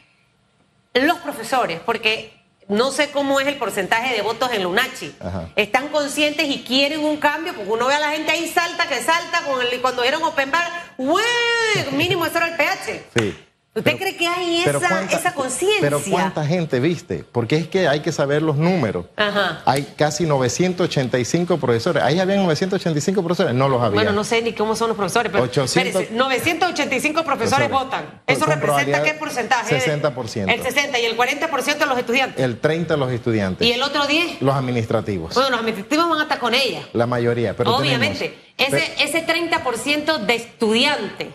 los 0.94 1.18
profesores, 1.18 1.82
porque 1.86 2.35
no 2.68 2.92
sé 2.92 3.12
cómo 3.12 3.40
es 3.40 3.48
el 3.48 3.58
porcentaje 3.58 4.16
de 4.16 4.22
votos 4.22 4.52
en 4.52 4.64
Lunachi. 4.64 5.16
Ajá. 5.20 5.50
Están 5.56 5.90
conscientes 5.90 6.48
y 6.48 6.64
quieren 6.64 7.04
un 7.04 7.18
cambio, 7.18 7.54
porque 7.54 7.72
uno 7.72 7.88
ve 7.88 7.94
a 7.94 8.00
la 8.00 8.12
gente 8.12 8.32
ahí 8.32 8.48
salta, 8.50 8.88
que 8.88 9.02
salta, 9.02 9.42
con 9.42 9.62
el, 9.62 9.82
cuando 9.82 10.02
dieron 10.02 10.24
Open 10.24 10.52
Bar. 10.52 10.68
Mínimo 11.92 12.26
eso 12.26 12.38
era 12.38 12.48
el 12.48 12.56
pH. 12.56 13.04
Sí. 13.16 13.45
¿Usted 13.78 13.84
Pero- 13.92 13.98
cree 13.98 14.16
que 14.16 14.26
hay 14.26 14.64
esa, 14.64 15.34
conciencia? 15.34 15.80
Pero 15.82 16.02
¿cuánta 16.10 16.46
gente 16.46 16.80
viste? 16.80 17.26
Porque 17.30 17.58
es 17.58 17.68
que 17.68 17.90
hay 17.90 18.00
que 18.00 18.14
saber 18.14 18.42
los 18.42 18.56
números. 18.56 19.08
Ajá. 19.18 19.62
Hay 19.66 19.84
casi 19.98 20.26
985 20.26 21.58
profesores. 21.58 22.02
Ahí 22.02 22.20
habían 22.22 22.42
985 22.44 23.22
profesores. 23.22 23.54
No 23.54 23.68
los 23.68 23.82
había. 23.82 23.96
Bueno, 23.96 24.14
no 24.14 24.24
sé 24.24 24.42
ni 24.42 24.54
cómo 24.54 24.78
son 24.78 24.88
los 24.88 24.98
profesores, 24.98 25.30
pero 25.30 25.44
800 25.44 25.88
espérese, 26.02 26.14
985 26.16 27.24
profesores 27.26 27.68
Profesores. 27.68 27.70
votan. 27.70 28.22
¿Eso 28.28 28.46
representa 28.46 29.04
qué 29.04 29.14
porcentaje? 29.14 29.76
60%. 29.78 30.50
El 30.54 30.64
60 30.64 30.98
y 31.00 31.06
el 31.06 31.18
40% 31.18 31.78
de 31.78 31.86
los 31.86 31.98
estudiantes. 31.98 32.44
El 32.44 32.60
30 32.60 32.96
los 32.96 33.12
estudiantes. 33.12 33.68
¿Y 33.68 33.74
el 33.74 33.84
otro 33.84 34.08
10? 34.08 34.42
Los 34.42 34.56
administrativos. 34.56 35.34
Bueno, 35.34 35.50
los 35.50 35.60
administrativos 35.60 36.10
van 36.10 36.20
a 36.20 36.24
estar 36.24 36.40
con 36.40 36.54
ella. 36.54 36.82
la 36.94 37.08
mayoría. 37.08 37.56
Pero 37.58 37.76
Obviamente. 37.76 38.34
tenemos- 38.56 38.84
ese, 38.84 39.04
ese 39.04 39.22
30% 39.26 40.18
de 40.20 40.36
estudiantes. 40.36 41.28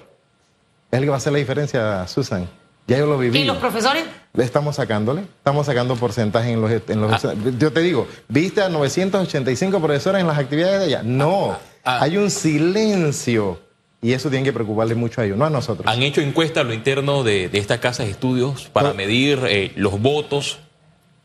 Es 0.91 0.99
el 0.99 1.05
que 1.05 1.11
va 1.11 1.17
a 1.17 1.19
hacer 1.19 1.33
la 1.33 1.39
diferencia, 1.39 2.07
Susan. 2.09 2.49
Ya 2.87 2.99
yo 2.99 3.07
lo 3.07 3.17
viví. 3.19 3.39
¿Y 3.41 3.45
los 3.45 3.59
profesores? 3.59 4.05
Estamos 4.37 4.77
sacándole, 4.77 5.23
estamos 5.23 5.67
sacando 5.67 5.95
porcentaje 5.97 6.51
en 6.53 6.61
los... 6.61 6.71
En 6.89 7.01
los 7.01 7.25
Ah. 7.25 7.35
Yo 7.59 7.73
te 7.73 7.81
digo, 7.81 8.07
¿viste 8.29 8.63
a 8.63 8.69
985 8.69 9.79
profesores 9.81 10.21
en 10.21 10.27
las 10.27 10.39
actividades 10.39 10.81
de 10.81 10.87
ella? 10.87 11.03
No, 11.05 11.57
Ah. 11.85 11.99
hay 12.03 12.17
un 12.17 12.31
silencio 12.31 13.59
y 14.03 14.13
eso 14.13 14.29
tiene 14.31 14.45
que 14.45 14.53
preocuparle 14.53 14.95
mucho 14.95 15.21
a 15.21 15.25
ellos, 15.25 15.37
no 15.39 15.45
a 15.45 15.51
nosotros. 15.51 15.87
Han 15.87 16.03
hecho 16.03 16.21
encuestas 16.21 16.65
a 16.65 16.67
lo 16.67 16.75
interno 16.75 17.23
de, 17.23 17.49
de 17.49 17.59
esta 17.59 17.79
casa 17.81 18.03
de 18.03 18.11
estudios 18.11 18.69
para 18.73 18.89
No. 18.91 18.95
medir 18.95 19.41
eh, 19.47 19.73
los 19.77 20.01
votos. 20.01 20.59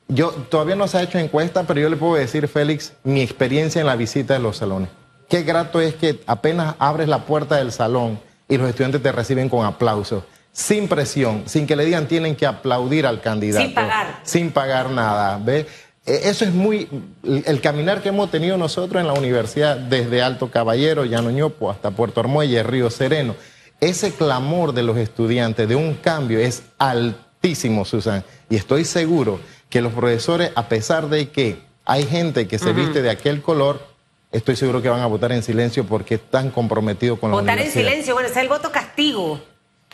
Yo 0.07 0.29
todavía 0.31 0.75
no 0.75 0.87
se 0.87 0.97
ha 0.99 1.01
hecho 1.03 1.17
encuesta, 1.17 1.63
pero 1.63 1.79
yo 1.81 1.89
le 1.89 1.95
puedo 1.97 2.13
decir, 2.15 2.47
Félix, 2.47 2.93
mi 3.03 3.21
experiencia 3.21 3.81
en 3.81 3.87
la 3.87 3.95
visita 3.95 4.33
de 4.35 4.39
los 4.39 4.57
salones. 4.57 4.89
Qué 5.29 5.41
grato 5.43 5.81
es 5.81 5.95
que 5.95 6.21
apenas 6.27 6.75
abres 6.77 7.07
la 7.07 7.25
puerta 7.25 7.55
del 7.55 7.71
salón 7.71 8.19
y 8.47 8.57
los 8.57 8.69
estudiantes 8.69 9.01
te 9.01 9.11
reciben 9.11 9.49
con 9.49 9.65
aplausos, 9.65 10.23
sin 10.51 10.87
presión, 10.87 11.43
sin 11.45 11.67
que 11.67 11.75
le 11.75 11.85
digan 11.85 12.07
tienen 12.07 12.35
que 12.35 12.45
aplaudir 12.45 13.05
al 13.05 13.21
candidato. 13.21 13.65
Sin 13.65 13.73
pagar. 13.73 14.19
Sin 14.23 14.51
pagar 14.51 14.89
nada, 14.89 15.39
¿ve? 15.43 15.67
Eh, 16.05 16.21
Eso 16.25 16.45
es 16.45 16.53
muy 16.53 16.87
el 17.23 17.43
el 17.45 17.61
caminar 17.61 18.01
que 18.01 18.09
hemos 18.09 18.29
tenido 18.31 18.57
nosotros 18.57 19.01
en 19.01 19.07
la 19.07 19.13
universidad 19.13 19.75
desde 19.77 20.21
Alto 20.21 20.51
Caballero, 20.51 21.05
Llano 21.05 21.31
Ñopo 21.31 21.71
hasta 21.71 21.91
Puerto 21.91 22.19
Armuelle, 22.19 22.63
Río 22.63 22.89
Sereno. 22.89 23.35
Ese 23.81 24.11
clamor 24.13 24.73
de 24.73 24.83
los 24.83 24.97
estudiantes 24.97 25.67
de 25.67 25.75
un 25.75 25.95
cambio 25.95 26.39
es 26.39 26.63
altísimo, 26.77 27.83
Susan, 27.83 28.23
y 28.49 28.55
estoy 28.55 28.85
seguro 28.85 29.39
que 29.69 29.81
los 29.81 29.93
profesores, 29.93 30.51
a 30.55 30.69
pesar 30.69 31.09
de 31.09 31.29
que 31.29 31.57
hay 31.83 32.05
gente 32.05 32.47
que 32.47 32.57
se 32.57 32.71
viste 32.71 33.01
de 33.01 33.09
aquel 33.09 33.41
color, 33.41 33.94
estoy 34.35 34.55
seguro 34.55 34.81
que 34.81 34.89
van 34.89 35.01
a 35.01 35.07
votar 35.07 35.31
en 35.31 35.41
silencio 35.43 35.85
porque 35.85 36.15
están 36.15 36.51
comprometidos 36.51 37.19
con 37.19 37.31
la 37.31 37.37
Votar 37.37 37.59
en 37.59 37.71
silencio. 37.71 38.13
Bueno, 38.13 38.29
ese 38.29 38.39
es 38.39 38.43
el 38.43 38.49
voto 38.49 38.71
castigo. 38.71 39.39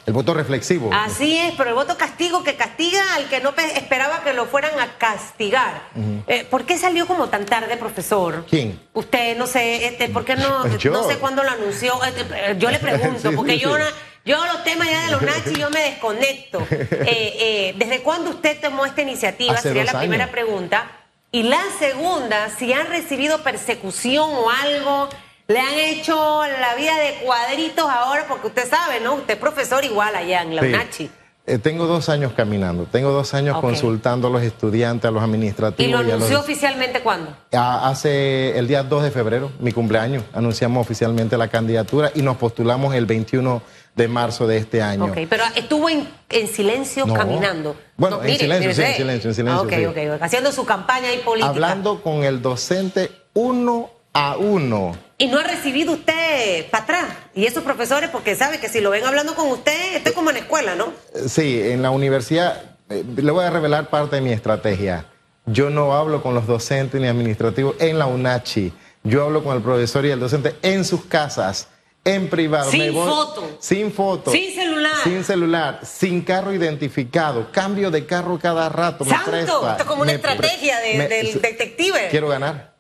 El 0.04 0.14
voto 0.14 0.34
reflexivo. 0.34 0.90
Así 0.92 1.38
es, 1.38 1.54
pero 1.56 1.70
el 1.70 1.76
voto 1.76 1.96
castigo 1.96 2.44
que 2.44 2.56
castiga 2.56 3.00
al 3.16 3.30
que 3.30 3.40
no 3.40 3.54
pe- 3.54 3.78
esperaba 3.78 4.24
que 4.24 4.34
lo 4.34 4.48
fueran 4.48 4.80
a 4.80 4.98
castigar. 4.98 5.90
Eh, 6.28 6.44
¿Por 6.50 6.66
qué 6.66 6.80
salió 6.80 7.06
como 7.06 7.30
tan 7.30 7.46
tarde, 7.46 7.78
profesor? 7.78 8.46
¿Quién? 8.50 8.80
Usted, 8.94 9.38
no 9.38 9.46
sé, 9.46 9.86
este, 9.86 10.10
¿por 10.10 10.26
qué 10.26 10.36
no, 10.36 10.66
no 10.92 11.04
sé 11.08 11.18
cuándo 11.20 11.44
lo 11.44 11.52
anunció? 11.52 12.04
Este, 12.04 12.22
eh, 12.22 12.56
yo 12.58 12.72
le 12.72 12.80
pregunto, 12.88 13.30
Sí, 13.30 13.36
porque 13.36 13.54
sí, 13.54 13.60
yo, 13.60 13.76
sí. 13.78 13.84
yo 14.26 14.44
los 14.44 14.64
temas 14.64 14.90
ya 14.90 15.06
de 15.06 15.12
los 15.12 15.22
nachis 15.22 15.54
yo 15.60 15.70
me 15.70 15.82
desconecto. 15.82 16.66
Eh, 16.72 17.36
eh, 17.40 17.76
¿Desde 17.78 18.02
cuándo 18.02 18.32
usted 18.32 18.60
tomó 18.60 18.88
esta 18.88 19.04
iniciativa? 19.04 19.54
Hace 19.54 19.70
Sería 19.70 19.84
la 19.84 20.00
primera 20.00 20.32
pregunta. 20.32 21.01
Y 21.34 21.44
la 21.44 21.62
segunda, 21.80 22.50
si 22.50 22.74
han 22.74 22.88
recibido 22.88 23.42
persecución 23.42 24.30
o 24.34 24.50
algo, 24.50 25.08
le 25.48 25.60
han 25.60 25.76
hecho 25.76 26.42
la 26.60 26.76
vida 26.76 26.94
de 26.98 27.24
cuadritos 27.26 27.86
ahora, 27.90 28.26
porque 28.28 28.48
usted 28.48 28.70
sabe, 28.70 29.00
¿no? 29.00 29.14
Usted 29.16 29.36
es 29.36 29.40
profesor 29.40 29.86
igual 29.86 30.14
allá 30.16 30.42
en 30.42 30.56
la 30.58 30.62
Sí. 30.62 30.68
UNACHI. 30.68 31.12
Eh, 31.48 31.58
tengo 31.58 31.88
dos 31.88 32.08
años 32.10 32.34
caminando, 32.36 32.84
tengo 32.86 33.12
dos 33.12 33.34
años 33.34 33.60
consultando 33.60 34.28
a 34.28 34.30
los 34.30 34.44
estudiantes, 34.44 35.06
a 35.08 35.12
los 35.12 35.22
¿Y 35.22 35.26
administrativos. 35.26 35.92
lo 35.92 35.98
a 36.00 36.04
los- 36.04 36.14
anunció 36.14 36.40
oficialmente 36.40 37.00
cuándo? 37.02 37.36
A- 37.54 37.90
Hace 37.90 38.58
el 38.60 38.68
día 38.68 38.84
2 38.84 39.02
de 39.04 39.10
febrero, 39.12 39.52
mi 39.60 39.72
cumpleaños, 39.72 40.24
anunciamos 40.34 40.82
oficialmente 40.86 41.38
la 41.38 41.48
candidatura 41.48 42.12
y 42.14 42.22
nos 42.22 42.38
postulamos 42.38 42.94
el 42.94 43.06
21 43.08 43.56
de 43.56 43.62
marzo 44.08 44.48
de 44.48 44.58
este 44.58 44.82
año. 44.82 45.06
Ok, 45.06 45.18
pero 45.30 45.44
estuvo 45.56 45.90
en, 45.90 46.08
en 46.30 46.48
silencio 46.48 47.06
No. 47.06 47.14
caminando. 47.14 47.76
Bueno, 47.98 48.24
en 48.24 48.38
silencio, 48.38 48.74
sí, 48.74 48.82
en 48.82 48.96
silencio, 48.96 49.30
en 49.30 49.36
silencio, 49.36 49.70
sí. 49.70 49.86
ok, 49.86 49.98
ok. 50.16 50.22
Haciendo 50.22 50.52
su 50.52 50.66
campaña 50.66 51.10
ahí 51.10 51.20
política. 51.20 51.50
Hablando 51.50 52.02
con 52.02 52.24
el 52.24 52.42
docente 52.42 53.12
uno 53.34 53.90
a 54.14 54.38
uno. 54.38 54.96
Y 55.18 55.28
no 55.28 55.40
ha 55.40 55.44
recibido 55.44 55.94
usted 55.94 56.70
para 56.72 56.84
atrás. 56.84 57.06
Y 57.36 57.46
esos 57.46 57.64
profesores, 57.64 58.10
porque 58.10 58.36
sabe 58.36 58.60
que 58.60 58.70
si 58.70 58.82
lo 58.82 58.90
ven 58.90 59.06
hablando 59.06 59.36
con 59.36 59.50
usted, 59.50 59.96
esto 59.98 60.10
es 60.10 60.16
como 60.16 60.30
en 60.32 60.36
la 60.38 60.42
escuela, 60.42 60.76
¿no? 60.76 60.86
Eh, 61.14 61.30
Sí, 61.30 61.62
en 61.62 61.82
la 61.82 61.92
universidad, 61.92 62.62
eh, 62.90 63.04
le 63.16 63.32
voy 63.32 63.46
a 63.46 63.50
revelar 63.50 63.90
parte 63.90 64.16
de 64.18 64.22
mi 64.22 64.32
estrategia. 64.32 65.06
Yo 65.46 65.70
no 65.70 65.94
hablo 65.96 66.22
con 66.24 66.34
los 66.34 66.48
docentes 66.48 67.00
ni 67.00 67.08
administrativos 67.08 67.76
en 67.80 68.00
la 68.00 68.08
UNACHI. 68.08 68.74
Yo 69.04 69.24
hablo 69.26 69.44
con 69.44 69.56
el 69.56 69.64
profesor 69.64 70.06
y 70.06 70.12
el 70.12 70.20
docente 70.20 70.56
en 70.62 70.86
sus 70.86 71.06
casas, 71.06 71.68
en 72.04 72.30
privado. 72.30 72.72
Sin 72.72 72.80
Me 72.80 72.90
voy- 72.92 73.08
foto. 73.10 73.58
Sin 73.60 73.92
foto. 73.92 74.32
Sin 74.32 74.54
celular. 74.54 74.92
Sin 75.04 75.24
celular, 75.24 75.80
sin 75.84 76.22
carro 76.22 76.54
identificado. 76.54 77.52
Cambio 77.52 77.92
de 77.92 78.06
carro 78.06 78.40
cada 78.40 78.70
rato. 78.70 79.06
me 79.06 79.12
¡Santo! 79.12 79.30
presta, 79.32 79.54
Esto 79.54 79.76
es 79.78 79.84
como 79.84 80.02
una 80.02 80.12
me 80.12 80.16
estrategia 80.16 80.80
de- 80.80 80.94
me- 80.98 81.08
del 81.08 81.42
detective. 81.42 82.08
Quiero 82.10 82.28
ganar. 82.28 82.71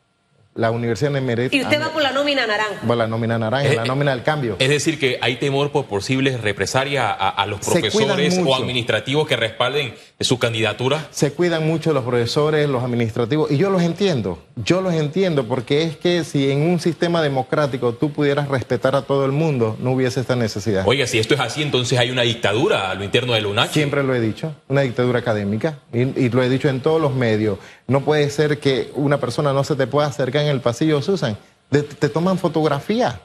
La 0.62 0.72
Universidad 0.72 1.12
de 1.12 1.22
Mérida. 1.22 1.50
Y 1.51 1.62
usted 1.62 1.82
va 1.82 1.89
por 1.89 2.01
la 2.01 2.12
nómina 2.12 2.48
naranja. 2.48 2.82
Por 2.86 2.96
la 2.96 3.08
nómina 3.08 3.38
naranja, 3.38 3.68
Eh, 3.68 3.75
la 3.75 3.86
nómina 3.86 4.12
del 4.12 4.24
cambio. 4.24 4.56
Es 4.60 4.70
decir, 4.70 4.98
que 5.00 5.18
hay 5.22 5.36
temor 5.36 5.72
por 5.72 5.86
posibles 5.86 6.39
represalias 6.39 7.03
a, 7.03 7.30
a 7.30 7.46
los 7.48 7.60
profesores 7.60 8.39
o 8.46 8.56
administrativos 8.56 9.27
que 9.27 9.36
respalden 9.36 9.94
su 10.20 10.38
candidatura. 10.39 11.08
Se 11.12 11.34
cuidan 11.34 11.65
mucho 11.68 11.94
los 11.94 12.03
profesores, 12.03 12.70
los 12.70 12.84
administrativos, 12.84 13.51
y 13.51 13.58
yo 13.58 13.70
los 13.70 13.82
entiendo, 13.82 14.39
yo 14.56 14.82
los 14.82 14.94
entiendo, 14.94 15.48
porque 15.48 15.84
es 15.84 15.98
que 15.98 16.24
si 16.24 16.51
en 16.51 16.62
un 16.62 16.80
sistema 16.80 17.22
democrático 17.22 17.94
tú 17.94 18.12
pudieras 18.12 18.48
respetar 18.48 18.96
a 18.96 19.01
todo 19.01 19.25
el 19.25 19.32
mundo, 19.32 19.75
no 19.80 19.91
hubiese 19.94 20.20
esta 20.22 20.36
necesidad. 20.36 20.84
Oiga, 20.88 21.08
si 21.08 21.18
esto 21.18 21.34
es 21.34 21.39
así, 21.39 21.63
entonces 21.63 21.98
hay 21.98 22.12
una 22.12 22.22
dictadura 22.22 22.91
a 22.91 22.94
lo 22.96 23.03
interno 23.03 23.34
de 23.34 23.41
la 23.41 23.48
UNACH. 23.48 23.72
Siempre 23.72 24.03
lo 24.03 24.13
he 24.13 24.20
dicho, 24.22 24.53
una 24.68 24.82
dictadura 24.82 25.20
académica, 25.20 25.80
y, 25.91 26.01
y 26.01 26.30
lo 26.30 26.44
he 26.44 26.50
dicho 26.50 26.70
en 26.70 26.82
todos 26.82 27.01
los 27.01 27.15
medios. 27.15 27.58
No 27.88 28.01
puede 28.01 28.30
ser 28.30 28.60
que 28.60 28.89
una 28.96 29.18
persona 29.20 29.51
no 29.51 29.63
se 29.63 29.75
te 29.75 29.88
pueda 29.88 30.08
acercar 30.08 30.44
en 30.44 30.50
el 30.51 30.62
pasillo, 30.62 31.01
Susan. 31.01 31.38
De- 31.70 31.84
te 31.84 32.10
toman 32.10 32.38
fotografía 32.38 33.22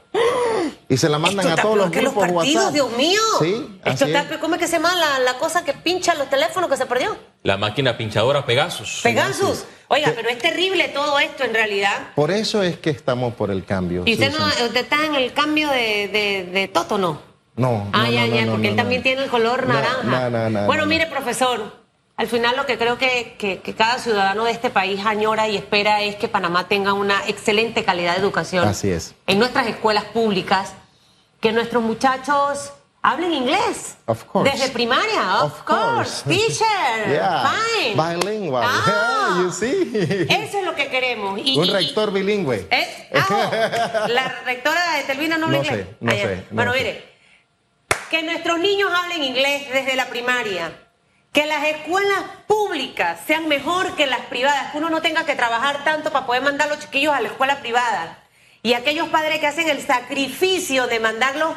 y 0.89 0.97
se 0.97 1.09
la 1.09 1.19
mandan 1.19 1.49
Esto 1.49 1.61
a 1.61 1.63
todos 1.63 1.77
los 1.77 1.91
que 1.91 2.01
los 2.01 2.13
grupos 2.15 2.33
partidos, 2.33 2.57
WhatsApp. 2.67 2.75
Dios 2.75 2.97
mío. 2.97 3.21
Sí, 3.41 3.79
Esto 3.85 3.91
así 3.91 4.05
está 4.05 4.21
es. 4.21 4.27
peor. 4.27 4.41
¿Cómo 4.41 4.55
es 4.55 4.61
que 4.61 4.67
se 4.69 4.75
llama 4.77 4.95
la, 4.95 5.19
la 5.19 5.35
cosa 5.39 5.65
que 5.65 5.73
pincha 5.73 6.15
los 6.15 6.31
teléfonos 6.31 6.71
que 6.71 6.77
se 6.77 6.87
perdió? 6.87 7.17
La 7.43 7.57
máquina 7.57 7.97
pinchadora 7.99 8.47
Pegasus. 8.47 9.01
Pegasus. 9.03 9.65
Oiga, 9.89 10.07
Que- 10.11 10.13
pero 10.15 10.29
es 10.29 10.39
terrible 10.39 10.89
todo 10.89 11.19
esto 11.19 11.43
en 11.45 11.55
realidad. 11.55 12.09
Por 12.15 12.31
eso 12.31 12.63
es 12.63 12.79
que 12.79 12.91
estamos 12.91 13.35
por 13.35 13.51
el 13.51 13.65
cambio. 13.65 14.03
¿Y 14.07 14.13
usted, 14.15 14.31
Susan. 14.33 14.49
no, 14.61 14.65
usted 14.67 14.81
está 14.83 15.05
en 15.05 15.15
el 15.17 15.33
cambio 15.33 15.69
de, 15.71 16.09
de, 16.09 16.49
de 16.53 16.69
Toto, 16.69 16.99
no? 16.99 17.21
No. 17.57 17.89
Ah, 17.93 18.05
no, 18.05 18.11
ya, 18.13 18.27
no, 18.27 18.35
ya, 18.37 18.45
no, 18.45 18.53
porque 18.53 18.67
no, 18.69 18.71
él 18.71 18.77
no. 18.77 18.83
también 18.83 19.03
tiene 19.03 19.25
el 19.25 19.31
color 19.31 19.67
naranja. 19.67 20.03
no, 20.05 20.31
no, 20.31 20.51
no, 20.51 20.67
bueno, 20.67 20.83
no, 20.83 20.87
no. 20.87 20.87
mire, 20.87 21.07
profesor, 21.07 21.73
al 22.17 22.27
final 22.29 22.57
lo 22.57 22.65
que 22.67 22.79
creo 22.79 22.97
que, 22.99 23.37
que- 23.39 23.61
que 23.61 23.75
cada 23.75 23.99
ciudadano 23.99 24.45
de 24.45 24.53
este 24.53 24.71
país 24.71 25.05
añora 25.05 25.49
y 25.49 25.57
espera 25.57 26.01
es 26.03 26.17
que 26.17 26.29
Panamá 26.29 26.67
tenga 26.69 26.93
una 26.95 27.27
excelente 27.27 27.85
calidad 27.85 28.15
de 28.15 28.21
educación. 28.21 28.67
Así 28.67 28.91
es. 28.91 29.15
En 29.27 29.39
nuestras 29.39 29.67
escuelas 29.67 30.05
públicas, 30.05 30.73
que 31.41 31.53
nuestros 31.53 31.83
muchachos 31.83 32.73
hablen 33.03 33.33
inglés. 33.35 33.99
Of 34.07 34.25
course. 34.25 34.51
Desde 34.51 34.71
primaria, 34.71 35.43
of, 35.45 35.53
Of 35.53 35.63
course. 35.65 36.23
course. 36.25 36.25
Teacher, 36.29 37.09
Yeah. 37.11 37.51
fine. 37.51 37.95
Bilingual. 38.25 38.65
Ah. 38.69 39.35
Yeah, 39.37 39.43
you 39.45 39.53
see. 39.53 40.27
Eso 40.29 40.59
es 40.59 40.65
lo 40.65 40.75
que 40.75 40.89
queremos. 40.89 41.39
Y- 41.45 41.59
Un 41.59 41.69
rector 41.69 42.11
bilingüe. 42.13 42.67
¿Eh? 42.71 43.09
Ah, 43.29 44.07
la 44.09 44.29
rectora 44.45 44.81
de 44.97 45.03
Telvina 45.05 45.37
no 45.39 45.47
habla 45.47 45.59
No 45.59 45.65
inglés. 45.65 45.87
sé, 45.87 45.97
no 46.01 46.13
sé, 46.13 46.37
no 46.37 46.43
bueno, 46.57 46.73
sé. 46.73 46.79
mire, 46.79 47.05
que 48.11 48.23
nuestros 48.23 48.59
niños 48.59 48.91
hablen 48.95 49.23
inglés 49.23 49.69
desde 49.73 49.97
la 49.97 50.07
primaria, 50.07 50.73
que 51.37 51.45
las 51.45 51.67
escuelas 51.67 52.25
públicas 52.47 53.21
sean 53.27 53.47
mejor 53.47 53.95
que 53.95 54.07
las 54.07 54.21
privadas, 54.21 54.73
que 54.73 54.79
uno 54.79 54.89
no 54.89 55.03
tenga 55.03 55.27
que 55.27 55.35
trabajar 55.35 55.85
tanto 55.85 56.11
para 56.11 56.25
poder 56.25 56.41
mandar 56.41 56.69
a 56.69 56.71
los 56.71 56.81
chiquillos 56.83 57.13
a 57.13 57.21
la 57.21 57.29
escuela 57.29 57.61
privada. 57.61 58.25
Y 58.63 58.73
aquellos 58.73 59.11
padres 59.11 59.39
que 59.39 59.47
hacen 59.47 59.69
el 59.69 59.87
sacrificio 59.87 60.87
de 60.87 60.99
mandarlos 60.99 61.55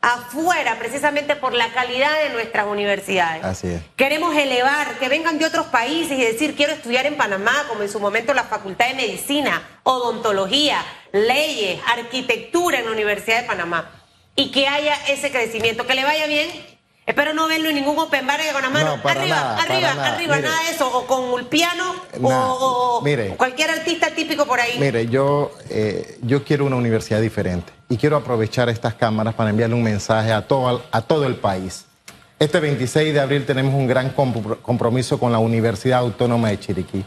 afuera 0.00 0.78
precisamente 0.78 1.36
por 1.36 1.52
la 1.52 1.70
calidad 1.74 2.18
de 2.22 2.30
nuestras 2.30 2.66
universidades. 2.66 3.44
Así 3.44 3.68
es. 3.68 3.82
Queremos 3.94 4.34
elevar, 4.34 4.98
que 4.98 5.10
vengan 5.10 5.38
de 5.38 5.44
otros 5.44 5.66
países 5.66 6.18
y 6.18 6.24
decir, 6.24 6.56
quiero 6.56 6.72
estudiar 6.72 7.04
en 7.04 7.18
Panamá, 7.18 7.66
como 7.68 7.82
en 7.82 7.90
su 7.90 8.00
momento 8.00 8.32
la 8.32 8.44
Facultad 8.44 8.88
de 8.88 8.94
Medicina, 8.94 9.80
odontología, 9.82 10.82
leyes, 11.12 11.78
arquitectura 11.88 12.78
en 12.78 12.86
la 12.86 12.92
Universidad 12.92 13.42
de 13.42 13.46
Panamá. 13.46 13.90
Y 14.34 14.50
que 14.50 14.66
haya 14.66 14.94
ese 15.08 15.30
crecimiento, 15.30 15.86
que 15.86 15.92
le 15.92 16.04
vaya 16.04 16.26
bien. 16.26 16.69
Espero 17.10 17.34
no 17.34 17.48
verlo 17.48 17.68
en 17.70 17.74
ningún 17.74 17.98
open 17.98 18.24
bar 18.24 18.38
con 18.52 18.62
la 18.62 18.70
mano 18.70 18.96
No, 18.96 19.02
para 19.02 19.20
arriba, 19.22 19.34
nada, 19.36 19.62
arriba, 19.62 19.80
para 19.80 19.94
nada. 19.96 20.14
arriba, 20.14 20.36
Mire. 20.36 20.48
nada 20.48 20.62
de 20.62 20.70
eso, 20.70 20.96
o 20.96 21.06
con 21.08 21.40
el 21.40 21.46
piano, 21.46 21.92
o- 22.22 22.28
Nada. 22.30 22.46
o, 22.52 23.00
Mire. 23.02 23.30
cualquier 23.36 23.68
artista 23.70 24.14
típico 24.14 24.46
por 24.46 24.60
ahí. 24.60 24.78
Mire, 24.78 25.08
yo, 25.08 25.50
eh, 25.70 26.18
yo 26.22 26.44
quiero 26.44 26.66
una 26.66 26.76
universidad 26.76 27.20
diferente 27.20 27.72
y 27.88 27.96
quiero 27.96 28.16
aprovechar 28.16 28.68
estas 28.68 28.94
cámaras 28.94 29.34
para 29.34 29.50
enviarle 29.50 29.74
un 29.74 29.82
mensaje 29.82 30.30
a 30.32 30.46
todo, 30.46 30.84
a 30.92 31.02
todo 31.02 31.26
el 31.26 31.34
país. 31.34 31.84
Este 32.38 32.60
26 32.60 33.12
de 33.12 33.18
abril 33.18 33.44
tenemos 33.44 33.74
un 33.74 33.88
gran 33.88 34.14
compro- 34.14 34.62
compromiso 34.62 35.18
con 35.18 35.32
la 35.32 35.38
Universidad 35.40 35.98
Autónoma 35.98 36.50
de 36.50 36.60
Chiriquí. 36.60 37.04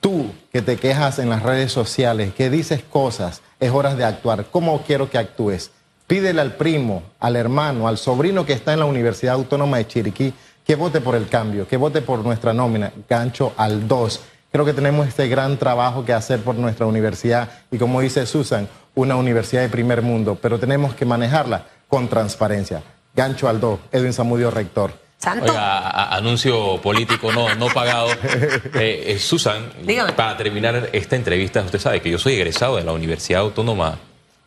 Tú 0.00 0.30
que 0.50 0.62
te 0.62 0.76
quejas 0.78 1.18
en 1.18 1.28
las 1.28 1.42
redes 1.42 1.72
sociales, 1.72 2.32
que 2.32 2.48
dices 2.48 2.82
cosas, 2.90 3.42
es 3.60 3.70
hora 3.70 3.94
de 3.94 4.04
actuar. 4.06 4.46
¿Cómo 4.50 4.80
quiero 4.86 5.10
que 5.10 5.18
actúes? 5.18 5.72
Pídele 6.06 6.40
al 6.40 6.54
primo, 6.54 7.02
al 7.20 7.36
hermano, 7.36 7.88
al 7.88 7.98
sobrino 7.98 8.46
que 8.46 8.52
está 8.52 8.72
en 8.72 8.78
la 8.80 8.84
Universidad 8.86 9.34
Autónoma 9.34 9.78
de 9.78 9.86
Chiriquí 9.88 10.32
que 10.64 10.74
vote 10.76 11.00
por 11.00 11.14
el 11.14 11.28
cambio, 11.28 11.66
que 11.68 11.76
vote 11.76 12.00
por 12.02 12.20
nuestra 12.24 12.52
nómina, 12.52 12.92
gancho 13.08 13.52
al 13.56 13.86
2. 13.86 14.20
Creo 14.50 14.64
que 14.64 14.72
tenemos 14.72 15.06
este 15.06 15.28
gran 15.28 15.56
trabajo 15.58 16.04
que 16.04 16.12
hacer 16.12 16.40
por 16.40 16.54
nuestra 16.56 16.86
universidad 16.86 17.48
y 17.70 17.78
como 17.78 18.00
dice 18.00 18.26
Susan, 18.26 18.68
una 18.94 19.14
universidad 19.16 19.62
de 19.62 19.68
primer 19.68 20.02
mundo, 20.02 20.36
pero 20.40 20.58
tenemos 20.58 20.94
que 20.94 21.04
manejarla 21.04 21.66
con 21.88 22.08
transparencia. 22.08 22.82
Gancho 23.14 23.48
al 23.48 23.60
2, 23.60 23.78
Edwin 23.92 24.12
Zamudio, 24.12 24.50
rector. 24.50 24.92
Santo. 25.18 25.44
Oiga, 25.44 25.78
a- 25.78 25.88
a- 25.88 26.16
anuncio 26.16 26.80
político 26.82 27.32
no, 27.32 27.54
no 27.54 27.66
pagado. 27.68 28.08
Eh, 28.74 29.04
eh, 29.14 29.18
Susan, 29.18 29.70
Dígame. 29.82 30.12
para 30.12 30.36
terminar 30.36 30.90
esta 30.92 31.16
entrevista, 31.16 31.62
usted 31.62 31.78
sabe 31.78 32.00
que 32.02 32.10
yo 32.10 32.18
soy 32.18 32.34
egresado 32.34 32.76
de 32.76 32.84
la 32.84 32.92
Universidad 32.92 33.40
Autónoma 33.42 33.98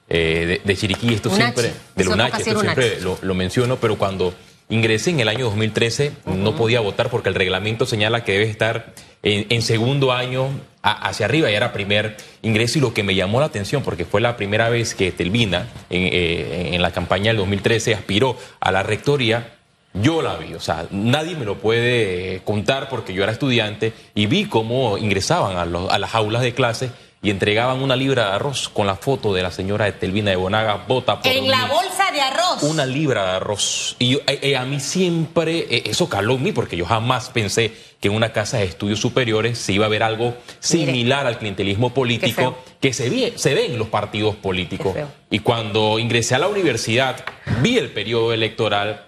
eh, 0.09 0.45
de, 0.47 0.61
de 0.63 0.75
Chiriquí, 0.77 1.13
esto 1.13 1.29
siempre, 1.35 1.63
de 1.95 2.03
toca 2.25 2.37
esto 2.37 2.59
siempre 2.75 3.01
lo, 3.03 3.17
lo 3.21 3.33
menciono, 3.35 3.75
pero 3.77 3.97
cuando 3.97 4.33
ingresé 4.69 5.09
en 5.11 5.19
el 5.19 5.29
año 5.29 5.45
2013 5.45 6.11
no 6.25 6.55
podía 6.55 6.79
votar 6.79 7.09
porque 7.09 7.29
el 7.29 7.35
reglamento 7.35 7.85
señala 7.85 8.23
que 8.23 8.33
debe 8.33 8.45
estar 8.45 8.93
en, 9.23 9.47
en 9.49 9.61
segundo 9.61 10.11
año 10.11 10.47
a- 10.83 11.07
hacia 11.09 11.25
arriba 11.25 11.49
y 11.51 11.55
era 11.55 11.73
primer 11.73 12.17
ingreso 12.43 12.77
y 12.77 12.81
lo 12.81 12.93
que 12.93 13.01
me 13.03 13.15
llamó 13.15 13.39
la 13.39 13.47
atención 13.47 13.81
porque 13.83 14.05
fue 14.05 14.21
la 14.21 14.37
primera 14.37 14.69
vez 14.69 14.93
que 14.95 15.11
Telvina 15.11 15.67
en, 15.89 16.03
eh, 16.13 16.69
en 16.75 16.81
la 16.83 16.91
campaña 16.91 17.27
del 17.31 17.37
2013 17.37 17.95
aspiró 17.95 18.37
a 18.59 18.71
la 18.71 18.83
rectoría 18.83 19.55
yo 19.95 20.21
la 20.21 20.35
vi, 20.35 20.53
o 20.53 20.59
sea, 20.59 20.85
nadie 20.91 21.35
me 21.35 21.45
lo 21.45 21.57
puede 21.57 22.35
eh, 22.35 22.41
contar 22.45 22.89
porque 22.89 23.11
yo 23.15 23.23
era 23.23 23.31
estudiante 23.31 23.91
y 24.13 24.27
vi 24.27 24.45
cómo 24.45 24.99
ingresaban 24.99 25.57
a, 25.57 25.65
los- 25.65 25.89
a 25.91 25.97
las 25.97 26.13
aulas 26.13 26.43
de 26.43 26.53
clase 26.53 26.91
y 27.21 27.29
entregaban 27.31 27.81
una 27.81 27.95
libra 27.97 28.29
de 28.29 28.31
arroz 28.35 28.69
con 28.69 28.87
la 28.87 28.95
foto 28.95 29.33
de 29.33 29.43
la 29.43 29.51
señora 29.51 29.87
Etelvina 29.87 30.29
de 30.29 30.37
Bonaga, 30.37 30.85
vota 30.87 31.21
por 31.21 31.29
en 31.31 31.49
la 31.49 31.65
mí". 31.65 31.71
bolsa 31.73 32.11
de 32.13 32.21
arroz. 32.21 32.63
Una 32.63 32.85
libra 32.85 33.23
de 33.25 33.31
arroz. 33.31 33.95
Y 33.99 34.11
yo- 34.11 34.19
eh, 34.25 34.39
eh, 34.41 34.55
a 34.55 34.63
mí 34.63 34.79
siempre 34.79 35.67
eh, 35.69 35.83
eso 35.87 36.07
caló 36.07 36.35
en 36.35 36.43
mí 36.43 36.51
porque 36.53 36.77
yo 36.77 36.85
jamás 36.85 37.29
pensé 37.29 37.73
que 37.99 38.07
en 38.07 38.13
una 38.13 38.31
casa 38.31 38.57
de 38.59 38.63
estudios 38.63 38.99
superiores 39.01 39.57
se 39.57 39.73
iba 39.73 39.85
a 39.85 39.89
ver 39.89 40.03
algo 40.03 40.33
similar 40.59 41.27
al 41.27 41.37
clientelismo 41.37 41.93
político 41.93 42.57
que 42.79 42.93
se 42.93 43.09
ve, 43.09 43.33
se 43.35 43.53
ve 43.53 43.65
en 43.65 43.77
los 43.77 43.89
partidos 43.89 44.35
políticos. 44.37 44.95
Y 45.29 45.39
cuando 45.39 45.99
ingresé 45.99 46.35
a 46.35 46.39
la 46.39 46.47
universidad, 46.47 47.25
vi 47.61 47.77
el 47.77 47.89
periodo 47.91 48.31
electoral, 48.31 49.07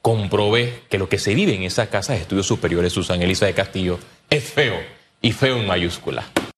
comprobé 0.00 0.82
que 0.88 0.98
lo 0.98 1.08
que 1.08 1.18
se 1.18 1.34
vive 1.34 1.54
en 1.56 1.64
esa 1.64 1.88
casa 1.88 2.12
de 2.12 2.20
estudios 2.20 2.46
superiores, 2.46 2.92
Susan 2.92 3.20
Elisa 3.22 3.46
de 3.46 3.54
Castillo, 3.54 3.98
es 4.30 4.44
feo 4.44 4.76
y 5.20 5.32
feo 5.32 5.56
en 5.56 5.66
mayúscula. 5.66 6.24